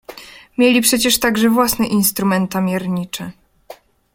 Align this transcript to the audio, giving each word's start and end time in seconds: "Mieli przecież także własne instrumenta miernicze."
"Mieli 0.57 0.81
przecież 0.81 1.19
także 1.19 1.49
własne 1.49 1.87
instrumenta 1.87 2.61
miernicze." 2.61 3.31